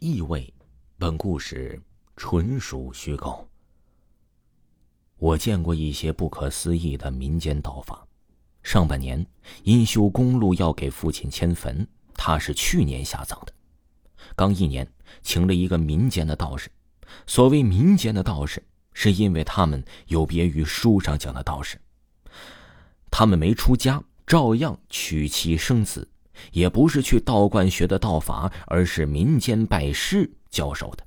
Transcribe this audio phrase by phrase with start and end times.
[0.00, 0.52] 意味，
[0.98, 1.80] 本故事
[2.16, 3.48] 纯属虚构。
[5.16, 8.06] 我见过一些不可思议的民间道法。
[8.62, 9.24] 上半年
[9.62, 13.52] 因修公路要给父亲迁坟，他是去年下葬的。
[14.34, 14.90] 刚一年，
[15.22, 16.70] 请了一个民间的道士。
[17.26, 21.78] 所谓民间的道士，是因为他们有别于书上讲的道士，
[23.10, 26.08] 他们没出家，照样娶妻生子。
[26.52, 31.04] 也不是去道观学的道法，而是民间拜师教授的。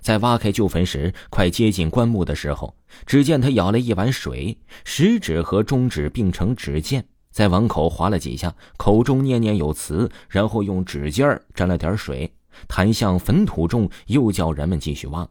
[0.00, 12.32] 在挖开旧坟时，快接近棺木的时候，只见他舀了一碗水，食指和中指并成指尖，在碗口划了几下，口中念念有词，然后用指尖沾了点水，
[12.68, 15.28] 弹向坟土中，又叫人们继续挖，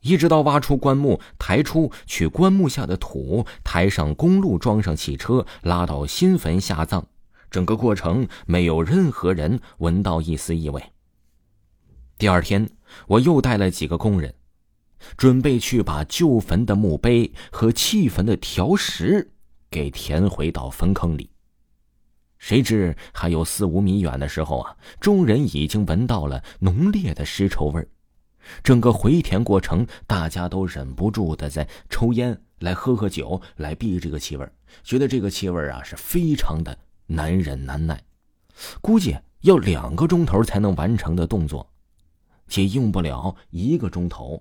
[0.00, 7.06] 一直到挖出棺木，抬出取棺木下的土，抬上公路，装上汽车，拉到新坟下葬。
[7.50, 10.82] 整个过程没有任何人闻到一丝异味。
[12.16, 12.70] 第二天，
[13.06, 14.32] 我又带了几个工人，
[15.16, 19.32] 准备去把旧坟的墓碑和弃坟的条石
[19.70, 21.30] 给填回到坟坑里。
[22.38, 27.86] 谁知还有四五米远的时候啊，众人已经闻到了浓烈的尸臭味
[28.62, 34.48] 整个回填过程，大家都忍不住的在抽烟，来喝喝酒，来避这个气味
[34.82, 36.78] 觉得这个气味啊是非常的。
[37.12, 38.00] 难忍难耐，
[38.80, 41.68] 估计要两个钟头才能完成的动作，
[42.46, 44.40] 且用不了一个钟头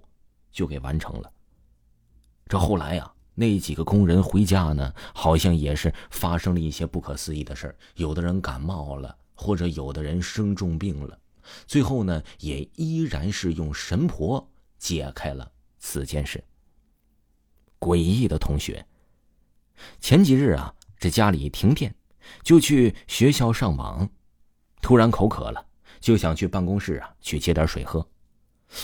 [0.51, 1.31] 就给完成了。
[2.45, 11.19] 这后来呀，那几个工人回家呢，好像也是发生了一些不可思议的事有的人感冒了，或者有的人生重病了，
[11.65, 16.43] 最后呢，也依然是用神婆解开了此件事。
[17.79, 18.85] 诡异的同学，
[19.99, 21.95] 前几日啊，这家里停电。
[22.43, 24.09] 就去学校上网，
[24.81, 25.65] 突然口渴了，
[25.99, 28.07] 就想去办公室啊去接点水喝。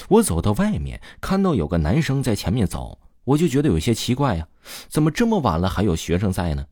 [0.09, 4.47] 我走到外面，看到有个男生在前面走，我就觉得有些奇怪呀，
[4.87, 6.65] 怎么这么晚了还有学生在呢？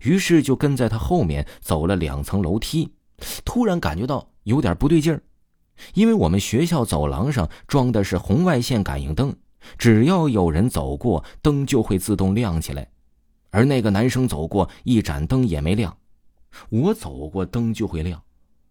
[0.00, 2.92] 于是就跟在他后面走了两层楼梯，
[3.44, 5.22] 突然感觉到有点不对劲儿，
[5.94, 9.34] 因为我们学校走廊上装的是红外线感应灯，
[9.76, 12.88] 只要有人走过，灯就会自动亮起来，
[13.50, 15.96] 而那个男生走过，一盏灯也没亮。
[16.68, 18.22] 我走过灯就会亮，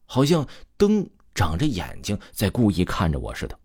[0.05, 0.47] 好像
[0.77, 3.57] 灯长着眼睛在故意看着我似的。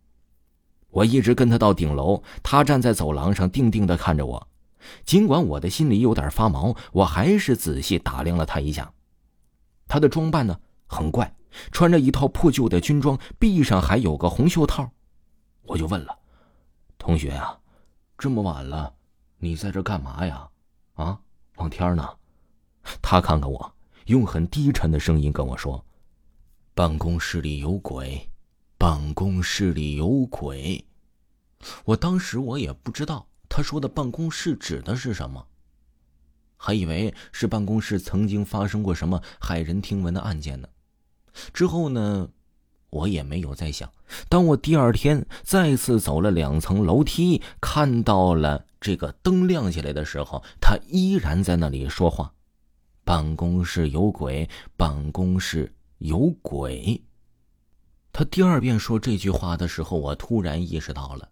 [0.91, 4.49] 我一直跟他到顶楼，他站在走廊上定定的看着我。
[5.05, 8.93] 尽管我的心里有点发毛，我还是仔细打量了他一下。
[9.89, 11.37] 他的装扮呢很怪，
[11.71, 14.91] 穿着一套破旧的军装，臂上还有个红袖套。
[15.63, 16.17] 我就问了
[16.97, 17.59] ：“同学啊，
[18.17, 18.95] 这么晚了，
[19.39, 20.49] 你在这干嘛呀？
[20.95, 21.21] 啊，
[21.57, 22.09] 望天呢？”
[23.03, 23.76] 他看看我。
[24.07, 25.85] 用很低沉的声音跟我说
[26.75, 28.29] ：“办公室里有鬼，
[28.79, 30.85] 办公室里有鬼。”
[31.85, 35.45] 我当时我也不知道他说的办公室指的是什么，
[36.57, 40.69] 还以为是办公室曾经发生过什么骇人听闻的案件呢。
[41.53, 42.29] 之后呢，
[42.91, 43.91] 我也没有再想。
[44.29, 52.33] 当我第二天再次走了两层楼梯，看到了这个灯亮起来的时候，他依然在那里说话。
[53.07, 57.01] 办公室有鬼，办公室有鬼。
[58.13, 61.31] 他第二遍说这句话的时候，我突然意识到了，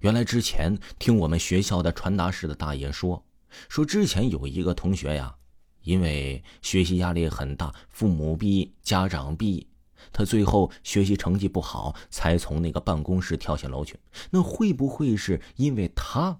[0.00, 3.24] 原来之前听我们学校的传达室的大爷说，
[3.70, 5.34] 说之前有一个同学呀，
[5.80, 9.66] 因为学习压力很大，父母逼，家长逼，
[10.12, 13.98] 他最后学习成绩不好，才从那个办公室跳下楼去。
[14.30, 16.38] 那会不会是因为他？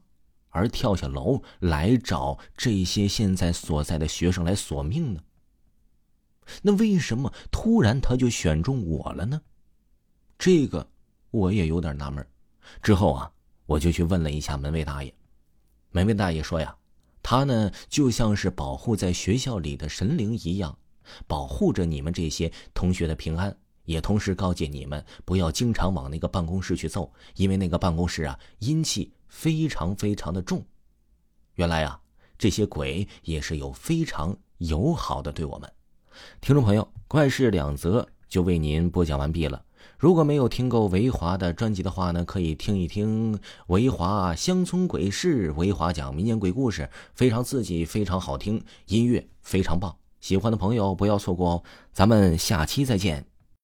[0.55, 5.21] 而跳下楼来找这些现在所在的学生来索命呢？
[6.63, 9.43] 那为什么突然他就选中我了呢？
[10.39, 10.89] 这个
[11.33, 12.25] 我也有点纳闷。
[12.81, 13.31] 之后啊，
[13.67, 15.13] 我就去问了一下门卫大爷。
[15.91, 16.77] 门卫大爷说呀，
[17.21, 20.79] 他呢就像是保护在学校里的神灵一样，
[21.27, 29.13] 保护着你们这些同学的平安，也同时告诫你们不要经常往那个办公室去凑，因为那个办公室啊阴气。
[29.35, 30.65] 非常非常的重，
[31.57, 32.01] 原来啊，
[32.39, 35.71] 这些鬼也是有非常友好的对我们。
[36.41, 39.65] 听众朋友，怪事两则就为您播讲完毕了。
[39.99, 43.37] 如果没有听够维华的专辑的话呢，可以听一听
[43.67, 49.97] 维华乡村鬼事，维华讲民间鬼故事，非常刺激，非常好听，音乐非常棒。
[50.21, 53.34] 喜欢的朋友不要错过哦，咱们下期再见。